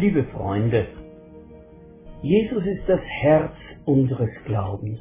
[0.00, 0.86] Liebe Freunde,
[2.22, 5.00] Jesus ist das Herz unseres Glaubens.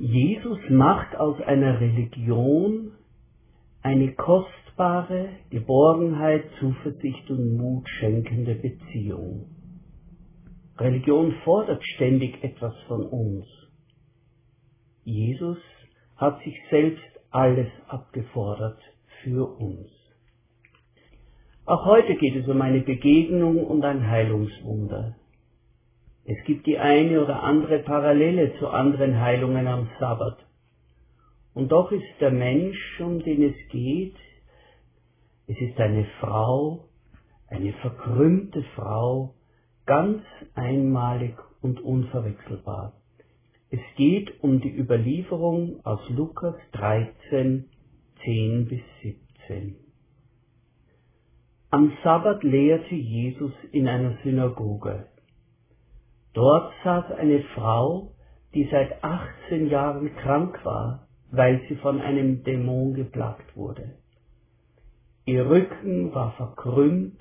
[0.00, 2.90] Jesus macht aus einer Religion
[3.80, 9.46] eine kostbare, Geborgenheit, Zuversicht und Mut schenkende Beziehung.
[10.76, 13.46] Religion fordert ständig etwas von uns.
[15.04, 15.58] Jesus
[16.16, 18.80] hat sich selbst alles abgefordert
[19.22, 20.03] für uns.
[21.66, 25.16] Auch heute geht es um eine Begegnung und ein Heilungswunder.
[26.26, 30.36] Es gibt die eine oder andere Parallele zu anderen Heilungen am Sabbat.
[31.54, 34.16] Und doch ist der Mensch, um den es geht,
[35.46, 36.84] es ist eine Frau,
[37.48, 39.32] eine verkrümmte Frau,
[39.86, 40.22] ganz
[40.54, 42.92] einmalig und unverwechselbar.
[43.70, 47.70] Es geht um die Überlieferung aus Lukas 13,
[48.22, 48.80] 10 bis
[49.48, 49.83] 17.
[51.74, 55.08] Am Sabbat lehrte Jesus in einer Synagoge.
[56.32, 58.12] Dort saß eine Frau,
[58.54, 63.96] die seit 18 Jahren krank war, weil sie von einem Dämon geplagt wurde.
[65.26, 67.20] Ihr Rücken war verkrümmt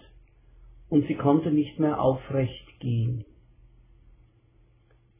[0.87, 3.25] und sie konnte nicht mehr aufrecht gehen.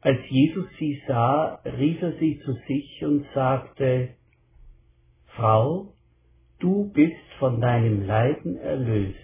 [0.01, 4.09] Als Jesus sie sah, rief er sie zu sich und sagte,
[5.25, 5.92] Frau,
[6.63, 9.17] du bist von deinem Leiden erlöst.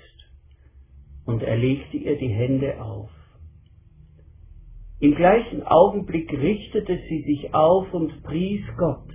[1.26, 3.10] Und er legte ihr die Hände auf.
[5.00, 9.08] Im gleichen Augenblick richtete sie sich auf und pries Gott.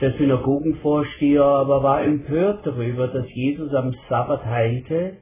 [0.00, 5.16] Der Synagogenvorsteher aber war empört darüber, dass Jesus am Sabbat heilte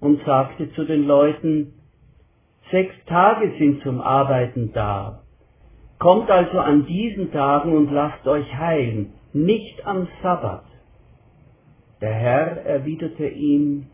[0.00, 1.74] und sagte zu den Leuten,
[2.70, 5.22] Sechs Tage sind zum Arbeiten da.
[5.98, 10.64] Kommt also an diesen Tagen und lasst euch heilen, nicht am Sabbat.
[12.00, 13.86] Der Herr erwiderte ihm,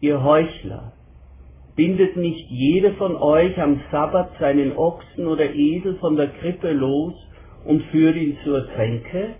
[0.00, 0.92] ihr Heuchler,
[1.76, 7.12] Bindet nicht jeder von euch am Sabbat seinen Ochsen oder Esel von der Krippe los
[7.66, 9.34] und führt ihn zur Tränke?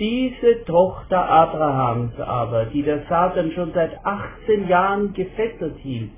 [0.00, 6.10] Diese Tochter Abrahams aber, die der Satan schon seit 18 Jahren gefesselt hielt,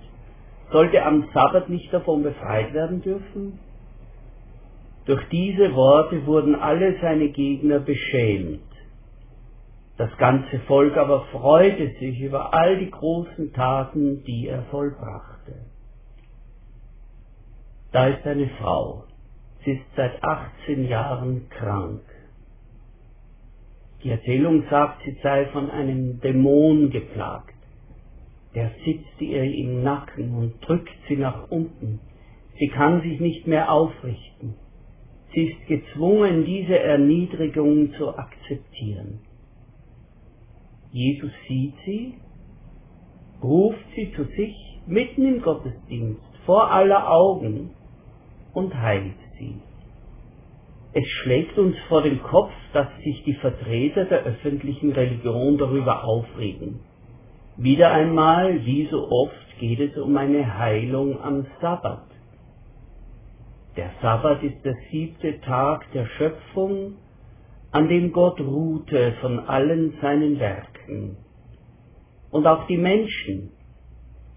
[0.72, 3.58] sollte am Sabbat nicht davon befreit werden dürfen?
[5.04, 8.65] Durch diese Worte wurden alle seine Gegner beschämt.
[9.96, 15.54] Das ganze Volk aber freute sich über all die großen Taten, die er vollbrachte.
[17.92, 19.04] Da ist eine Frau.
[19.64, 22.02] Sie ist seit 18 Jahren krank.
[24.02, 27.54] Die Erzählung sagt, sie sei von einem Dämon geplagt.
[28.54, 32.00] Der sitzt ihr im Nacken und drückt sie nach unten.
[32.58, 34.54] Sie kann sich nicht mehr aufrichten.
[35.34, 39.25] Sie ist gezwungen, diese Erniedrigung zu akzeptieren.
[40.96, 42.14] Jesus sieht sie,
[43.42, 47.72] ruft sie zu sich mitten im Gottesdienst vor aller Augen
[48.54, 49.56] und heilt sie.
[50.94, 56.80] Es schlägt uns vor den Kopf, dass sich die Vertreter der öffentlichen Religion darüber aufregen.
[57.58, 62.06] Wieder einmal, wie so oft, geht es um eine Heilung am Sabbat.
[63.76, 66.94] Der Sabbat ist der siebte Tag der Schöpfung,
[67.70, 70.75] an dem Gott ruhte von allen seinen Werken.
[70.86, 71.16] Christen
[72.30, 73.50] und auch die Menschen,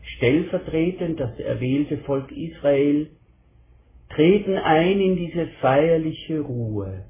[0.02, 3.12] stellvertretend das erwählte Volk Israel,
[4.10, 7.06] treten ein in diese feierliche Ruhe.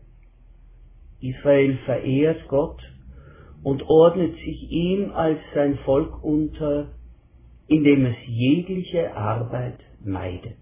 [1.22, 2.82] Israel verehrt Gott
[3.64, 6.92] und ordnet sich ihm als sein Volk unter,
[7.68, 10.58] indem es jegliche Arbeit meidet.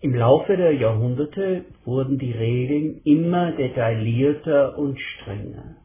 [0.00, 5.76] Im Laufe der Jahrhunderte wurden die Regeln immer detaillierter und strenger.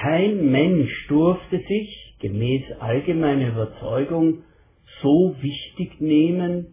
[0.00, 4.44] Kein Mensch durfte sich, gemäß allgemeiner Überzeugung,
[5.02, 6.72] so wichtig nehmen,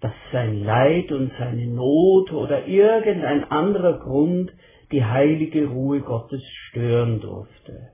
[0.00, 4.52] dass sein Leid und seine Not oder irgendein anderer Grund
[4.92, 7.88] die heilige Ruhe Gottes stören durfte.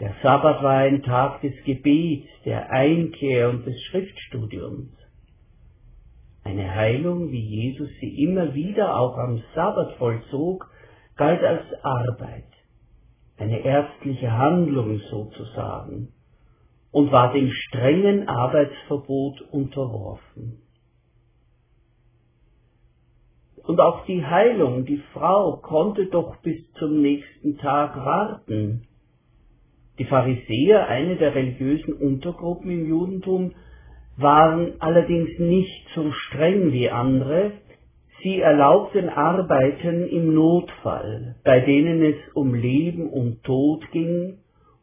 [0.00, 4.92] Der Sabbat war ein Tag des Gebets, der Einkehr und des Schriftstudiums.
[6.44, 10.70] Eine Heilung, wie Jesus sie immer wieder auch am Sabbat vollzog,
[11.16, 12.49] galt als Arbeit
[13.40, 16.12] eine ärztliche Handlung sozusagen,
[16.92, 20.60] und war dem strengen Arbeitsverbot unterworfen.
[23.62, 28.86] Und auch die Heilung, die Frau konnte doch bis zum nächsten Tag warten.
[29.98, 33.52] Die Pharisäer, eine der religiösen Untergruppen im Judentum,
[34.16, 37.52] waren allerdings nicht so streng wie andere,
[38.22, 44.38] Sie erlaubten Arbeiten im Notfall, bei denen es um Leben und Tod ging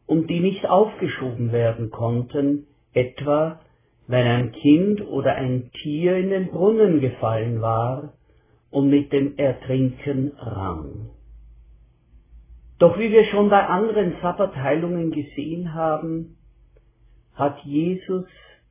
[0.06, 3.60] und die nicht aufgeschoben werden konnten, etwa
[4.08, 8.14] wenn ein Kind oder ein Tier in den Brunnen gefallen war
[8.70, 11.10] und mit dem Ertrinken rang.
[12.78, 16.38] Doch wie wir schon bei anderen Sabbatheilungen gesehen haben,
[17.34, 18.26] hat Jesus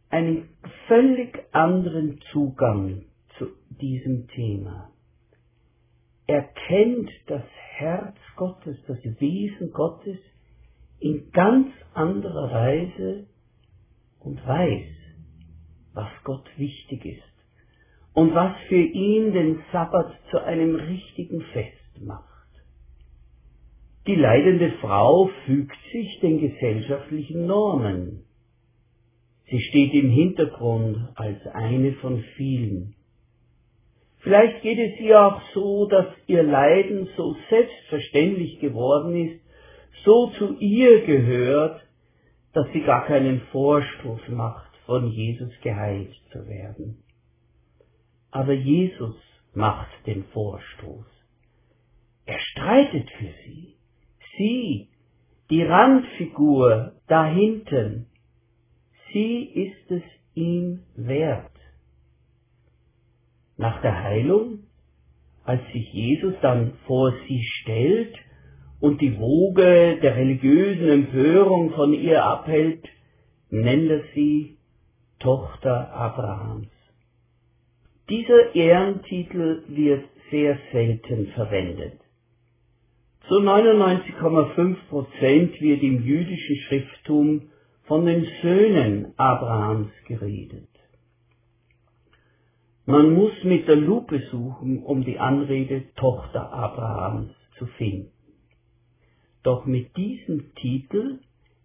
[0.10, 0.50] einen
[0.88, 3.04] völlig anderen Zugang
[3.38, 3.48] zu
[3.81, 4.92] diesem Thema.
[6.28, 7.44] Er kennt das
[7.78, 10.18] Herz Gottes, das Wesen Gottes
[11.00, 13.28] in ganz anderer Weise
[14.19, 14.88] und weiß,
[15.94, 17.24] was Gott wichtig ist
[18.13, 22.28] und was für ihn den Sabbat zu einem richtigen Fest macht.
[24.07, 28.24] Die leidende Frau fügt sich den gesellschaftlichen Normen.
[29.50, 32.96] Sie steht im Hintergrund als eine von vielen.
[34.27, 39.39] Vielleicht geht es ihr auch so, dass ihr Leiden so selbstverständlich geworden ist,
[40.03, 41.81] so zu ihr gehört,
[42.51, 47.01] dass sie gar keinen Vorstoß macht, von Jesus geheilt zu werden.
[48.29, 49.15] Aber Jesus
[49.53, 51.06] macht den Vorstoß.
[52.25, 53.77] Er streitet für sie.
[54.38, 54.89] Sie,
[55.50, 58.07] die Randfigur da hinten,
[59.13, 60.03] sie ist es
[60.35, 61.56] ihm wert.
[63.57, 64.59] Nach der Heilung,
[65.44, 68.15] als sich Jesus dann vor sie stellt
[68.80, 72.88] und die Woge der religiösen Empörung von ihr abhält,
[73.50, 74.57] nennt er sie
[75.19, 76.68] Tochter Abrahams.
[78.09, 82.00] Dieser Ehrentitel wird sehr selten verwendet.
[83.27, 87.50] Zu 99,5 Prozent wird im jüdischen Schrifttum
[87.83, 90.69] von den Söhnen Abrahams geredet.
[92.89, 98.13] Man muss mit der Lupe suchen, um die Anrede Tochter Abrahams zu finden.
[99.44, 101.19] Doch mit diesem Titel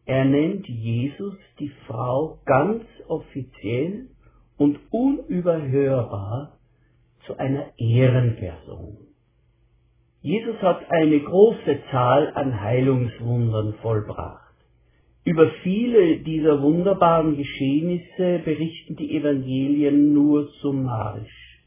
[0.05, 4.09] ernennt Jesus die Frau ganz offiziell
[4.57, 6.59] und unüberhörbar
[7.27, 8.99] zu einer Ehrenperson.
[10.23, 14.42] Jesus hat eine große Zahl an Heilungswundern vollbracht.
[15.25, 21.61] Über viele dieser wunderbaren Geschehnisse berichten die Evangelien nur summarisch.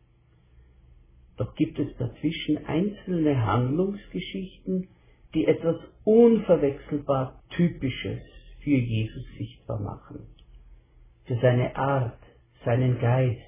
[1.38, 4.90] Doch gibt es dazwischen einzelne Handlungsgeschichten,
[5.34, 8.22] die etwas unverwechselbar Typisches
[8.62, 10.28] für Jesus sichtbar machen.
[11.26, 12.20] Für seine Art,
[12.66, 13.42] seinen Geist,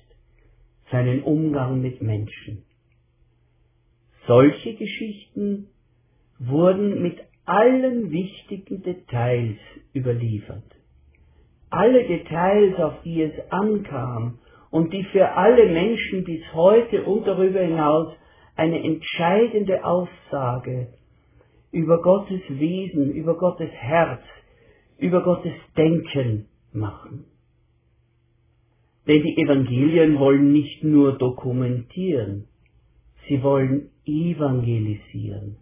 [0.89, 2.63] seinen Umgang mit Menschen.
[4.25, 5.67] Solche Geschichten
[6.39, 9.57] wurden mit allen wichtigen Details
[9.95, 10.63] überliefert.
[11.69, 14.39] Alle Details, auf die es ankam
[14.69, 18.13] und die für alle Menschen bis heute und darüber hinaus
[18.55, 20.89] eine entscheidende Aussage
[21.71, 24.23] über Gottes Wesen, über Gottes Herz,
[24.97, 27.25] über Gottes Denken machen.
[29.07, 32.47] Denn die Evangelien wollen nicht nur dokumentieren,
[33.27, 35.57] sie wollen evangelisieren.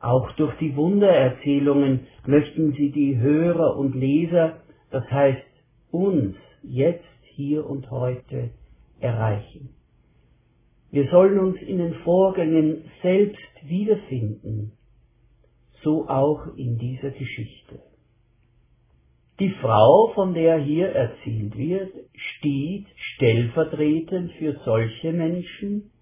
[0.00, 5.42] Auch durch die Wundererzählungen möchten sie die Hörer und Leser, das heißt
[5.90, 8.50] uns, jetzt, hier und heute
[9.00, 9.70] erreichen.
[10.90, 14.72] Wir sollen uns in den Vorgängen selbst wiederfinden,
[15.82, 17.80] so auch in dieser Geschichte.
[19.38, 25.92] Die Frau, von der hier erzählt wird, steht stellvertretend für solche Menschen,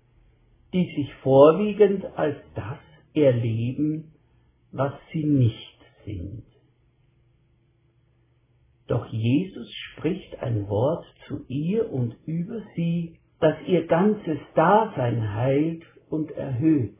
[0.72, 2.78] die sich vorwiegend als das
[3.16, 4.12] erleben,
[4.72, 6.44] was sie nicht sind.
[8.86, 15.82] Doch Jesus spricht ein Wort zu ihr und über sie, das ihr ganzes Dasein heilt
[16.08, 16.98] und erhöht.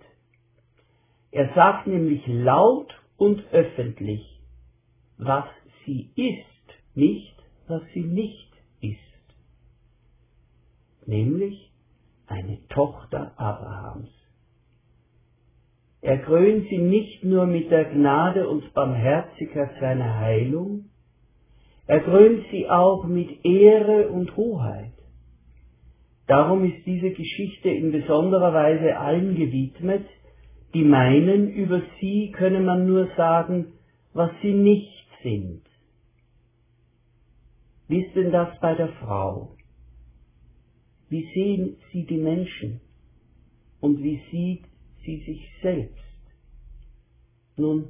[1.30, 4.40] Er sagt nämlich laut und öffentlich,
[5.18, 5.44] was
[5.84, 7.36] sie ist, nicht
[7.68, 8.98] was sie nicht ist.
[11.06, 11.70] Nämlich
[12.26, 14.10] eine Tochter Abrahams.
[16.06, 20.84] Er krönt sie nicht nur mit der Gnade und Barmherzigkeit seiner Heilung,
[21.88, 24.92] er krönt sie auch mit Ehre und Hoheit.
[26.28, 30.06] Darum ist diese Geschichte in besonderer Weise allen gewidmet,
[30.74, 33.72] die meinen, über sie könne man nur sagen,
[34.14, 35.62] was sie nicht sind.
[37.88, 39.56] Wie ist denn das bei der Frau?
[41.08, 42.80] Wie sehen sie die Menschen?
[43.80, 44.75] Und wie sieht
[45.06, 45.96] sie sich selbst?
[47.56, 47.88] Nun,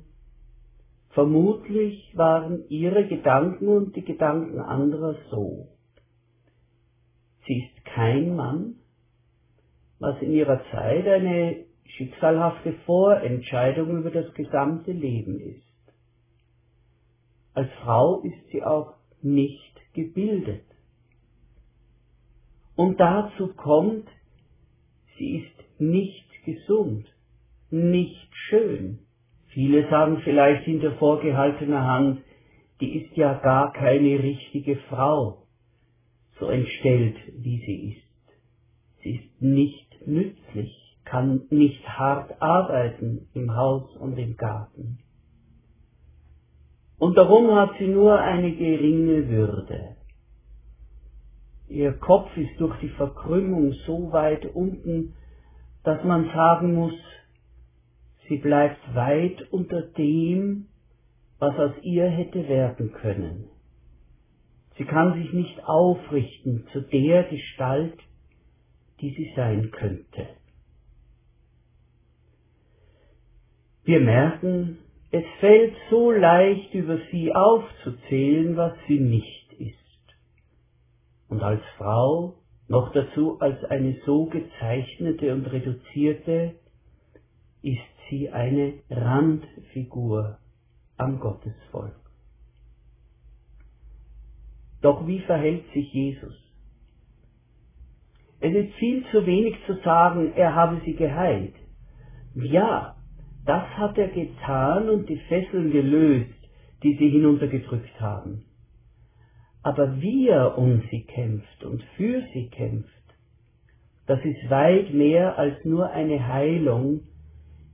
[1.11, 5.66] vermutlich waren ihre Gedanken und die Gedanken anderer so.
[7.46, 8.76] Sie ist kein Mann,
[9.99, 11.64] was in ihrer Zeit eine
[11.96, 15.66] schicksalhafte Vorentscheidung über das gesamte Leben ist.
[17.56, 20.66] als Frau ist sie auch nicht gebildet.
[22.76, 24.06] Und dazu kommt,
[25.16, 27.06] sie ist nicht gesund,
[27.70, 29.00] nicht schön.
[29.48, 32.22] Viele sagen vielleicht hinter vorgehaltener Hand,
[32.80, 35.46] die ist ja gar keine richtige Frau,
[36.38, 38.06] so entstellt wie sie ist.
[39.02, 44.98] Sie ist nicht nützlich, kann nicht hart arbeiten im Haus und im Garten.
[46.98, 49.96] Und darum hat sie nur eine geringe Würde.
[51.68, 55.14] Ihr Kopf ist durch die Verkrümmung so weit unten,
[55.86, 56.98] dass man sagen muss,
[58.28, 60.66] sie bleibt weit unter dem,
[61.38, 63.48] was aus ihr hätte werden können.
[64.76, 67.98] Sie kann sich nicht aufrichten zu der Gestalt,
[69.00, 70.26] die sie sein könnte.
[73.84, 74.78] Wir merken,
[75.12, 80.16] es fällt so leicht über sie aufzuzählen, was sie nicht ist.
[81.28, 82.34] Und als Frau,
[82.68, 86.54] noch dazu als eine so gezeichnete und reduzierte,
[87.62, 87.78] ist
[88.11, 90.38] sie eine Randfigur
[90.96, 91.94] am Gottesvolk.
[94.82, 96.35] Doch wie verhält sich Jesus?
[98.40, 101.54] Es ist viel zu wenig zu sagen, er habe sie geheilt.
[102.35, 102.96] Ja,
[103.46, 106.30] das hat er getan und die Fesseln gelöst,
[106.82, 108.45] die sie hinuntergedrückt haben.
[109.66, 112.88] Aber wie er um sie kämpft und für sie kämpft,
[114.06, 117.00] das ist weit mehr als nur eine Heilung,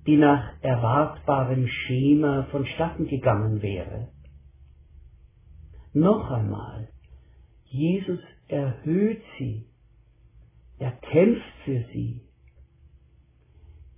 [0.06, 4.08] die nach erwartbarem Schema vonstatten gegangen wäre.
[5.92, 6.88] Noch einmal,
[7.66, 9.66] Jesus erhöht sie,
[10.78, 12.22] er kämpft für sie,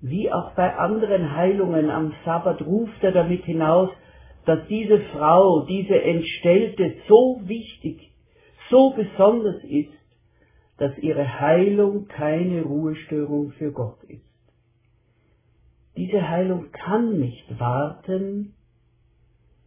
[0.00, 3.90] wie auch bei anderen Heilungen am Sabbat ruft er damit hinaus,
[4.46, 8.12] dass diese Frau, diese Entstellte so wichtig,
[8.70, 9.92] so besonders ist,
[10.78, 14.24] dass ihre Heilung keine Ruhestörung für Gott ist.
[15.96, 18.54] Diese Heilung kann nicht warten,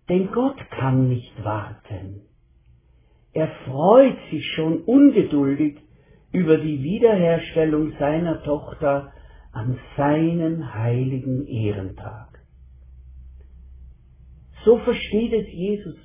[0.09, 2.21] denn Gott kann nicht warten.
[3.33, 5.77] Er freut sich schon ungeduldig
[6.31, 9.13] über die Wiederherstellung seiner Tochter
[9.53, 12.36] an seinen heiligen Ehrentag.
[14.63, 15.95] So versteht es Jesus,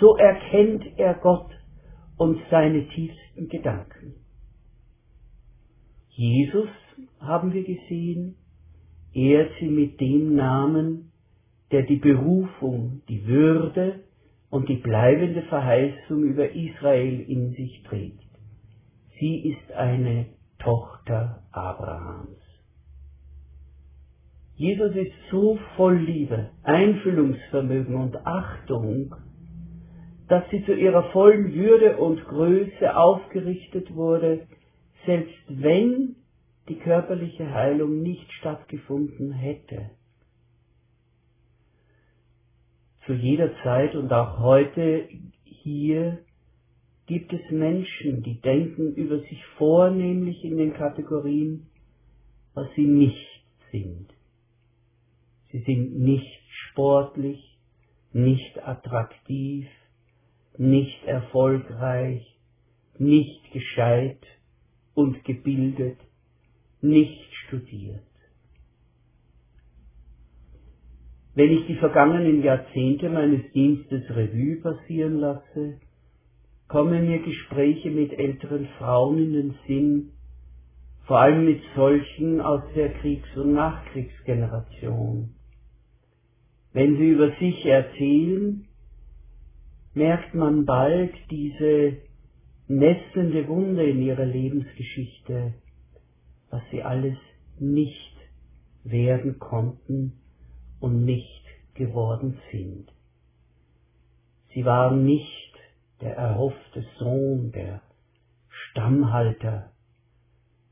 [0.00, 1.50] so erkennt er Gott
[2.16, 4.14] und seine tiefsten Gedanken.
[6.10, 6.68] Jesus,
[7.18, 8.36] haben wir gesehen,
[9.12, 11.12] ehrt sie mit dem Namen,
[11.70, 14.04] der die Berufung, die Würde
[14.50, 18.22] und die bleibende Verheißung über Israel in sich trägt.
[19.18, 20.26] Sie ist eine
[20.58, 22.43] Tochter Abrahams.
[24.56, 29.14] Jesus ist so voll Liebe, Einfühlungsvermögen und Achtung,
[30.28, 34.46] dass sie zu ihrer vollen Würde und Größe aufgerichtet wurde,
[35.06, 36.16] selbst wenn
[36.68, 39.90] die körperliche Heilung nicht stattgefunden hätte.
[43.06, 45.08] Zu jeder Zeit und auch heute
[45.44, 46.20] hier
[47.06, 51.66] gibt es Menschen, die denken über sich vornehmlich in den Kategorien,
[52.54, 54.13] was sie nicht sind.
[55.54, 57.38] Sie sind nicht sportlich,
[58.12, 59.68] nicht attraktiv,
[60.58, 62.26] nicht erfolgreich,
[62.98, 64.18] nicht gescheit
[64.94, 65.98] und gebildet,
[66.80, 68.02] nicht studiert.
[71.36, 75.78] Wenn ich die vergangenen Jahrzehnte meines Dienstes Revue passieren lasse,
[76.66, 80.10] kommen mir Gespräche mit älteren Frauen in den Sinn,
[81.06, 85.30] vor allem mit solchen aus der Kriegs- und Nachkriegsgeneration.
[86.74, 88.66] Wenn sie über sich erzählen,
[89.94, 91.98] merkt man bald diese
[92.66, 95.54] nesselnde Wunde in ihrer Lebensgeschichte,
[96.50, 97.16] was sie alles
[97.60, 98.16] nicht
[98.82, 100.14] werden konnten
[100.80, 102.90] und nicht geworden sind.
[104.52, 105.52] Sie waren nicht
[106.00, 107.82] der erhoffte Sohn, der
[108.48, 109.70] Stammhalter,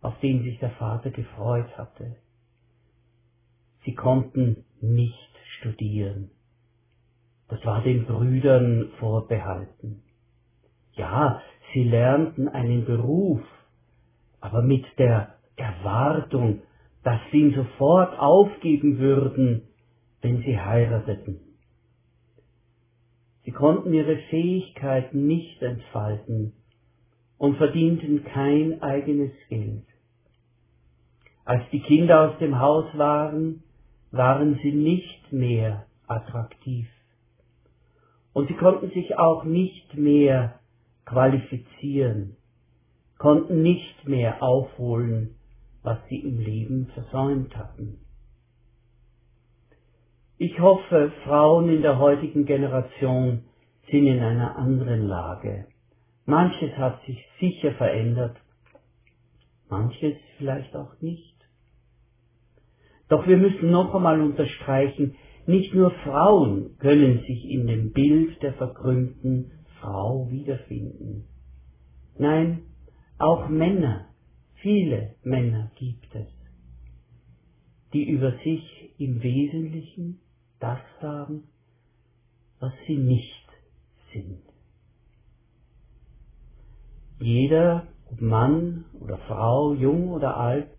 [0.01, 2.17] auf den sich der Vater gefreut hatte.
[3.85, 5.32] Sie konnten nicht
[5.63, 6.31] studieren.
[7.49, 10.03] Das war den Brüdern vorbehalten.
[10.95, 11.41] Ja,
[11.73, 13.41] sie lernten einen Beruf,
[14.41, 16.63] aber mit der Erwartung,
[17.05, 19.63] dass sie ihn sofort aufgeben würden,
[20.21, 21.41] wenn sie heirateten.
[23.45, 26.53] Sie konnten ihre Fähigkeiten nicht entfalten
[27.39, 29.85] und verdienten kein eigenes Geld.
[31.45, 33.65] Als die Kinder aus dem Haus waren,
[34.13, 36.87] waren sie nicht mehr attraktiv.
[38.33, 40.61] Und sie konnten sich auch nicht mehr
[41.05, 42.37] qualifizieren,
[43.19, 45.35] konnten nicht mehr aufholen,
[45.83, 47.99] was sie im Leben versäumt hatten.
[50.39, 53.45] Ich hoffe, Frauen in der heutigen Generation
[53.91, 55.67] sind in einer anderen Lage.
[56.25, 58.37] Manches hat sich sicher verändert,
[59.69, 61.32] manches vielleicht auch nicht.
[63.13, 65.17] Doch wir müssen noch einmal unterstreichen,
[65.47, 71.25] nicht nur Frauen können sich in dem Bild der verkrümmten Frau wiederfinden.
[72.17, 72.63] Nein,
[73.19, 74.07] auch Männer,
[74.63, 76.27] viele Männer gibt es,
[77.93, 80.21] die über sich im Wesentlichen
[80.59, 81.43] das sagen,
[82.61, 83.47] was sie nicht
[84.15, 84.41] sind.
[87.21, 90.71] Jeder, ob Mann oder Frau, jung oder alt,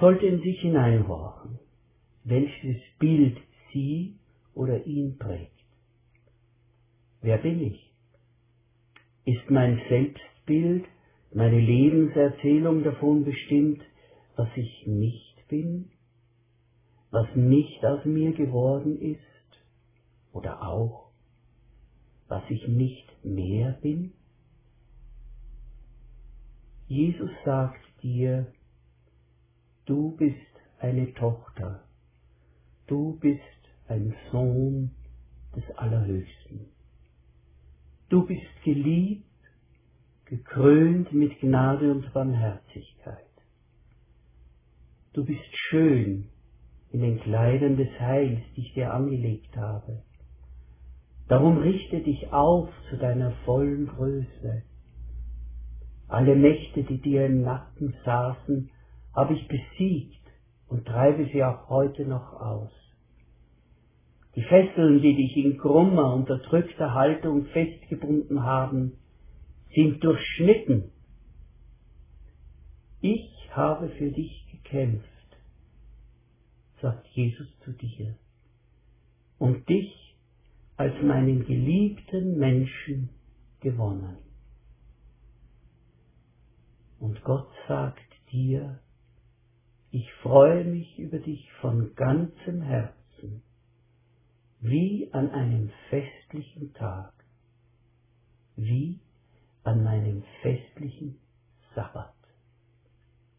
[0.00, 1.58] sollte in sich hineinhorchen,
[2.24, 3.38] welches Bild
[3.72, 4.16] sie
[4.54, 5.52] oder ihn prägt.
[7.20, 7.92] Wer bin ich?
[9.24, 10.86] Ist mein Selbstbild,
[11.32, 13.82] meine Lebenserzählung davon bestimmt,
[14.36, 15.90] was ich nicht bin,
[17.10, 19.20] was nicht aus mir geworden ist,
[20.32, 21.10] oder auch,
[22.28, 24.12] was ich nicht mehr bin?
[26.86, 28.46] Jesus sagt dir,
[29.88, 30.36] du bist
[30.80, 31.82] eine Tochter,
[32.86, 33.40] du bist
[33.88, 34.90] ein Sohn
[35.56, 36.66] des Allerhöchsten.
[38.10, 39.24] Du bist geliebt,
[40.26, 43.24] gekrönt mit Gnade und Barmherzigkeit.
[45.14, 46.28] Du bist schön
[46.90, 50.02] in den Kleidern des Heils, die ich dir angelegt habe.
[51.28, 54.62] Darum richte dich auf zu deiner vollen Größe.
[56.08, 58.70] Alle Mächte, die dir im Nacken saßen,
[59.18, 60.24] habe ich besiegt
[60.68, 62.70] und treibe sie auch heute noch aus.
[64.36, 68.92] Die Fesseln, die dich in krummer, unterdrückter Haltung festgebunden haben,
[69.74, 70.92] sind durchschnitten.
[73.00, 75.08] Ich habe für dich gekämpft,
[76.80, 78.14] sagt Jesus zu dir,
[79.38, 80.16] und dich
[80.76, 83.08] als meinen geliebten Menschen
[83.58, 84.18] gewonnen.
[87.00, 88.78] Und Gott sagt dir,
[89.90, 93.42] ich freue mich über dich von ganzem Herzen,
[94.60, 97.12] wie an einem festlichen Tag,
[98.56, 99.00] wie
[99.64, 101.18] an meinem festlichen
[101.74, 102.14] Sabbat.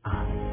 [0.04, 0.49] Amen.